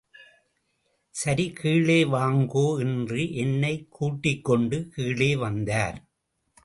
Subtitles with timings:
[1.09, 6.05] சரி கீழே வாங்கோ என்று என்னைக் கூட்டிக் கொண்டு கீழே வந்தார்.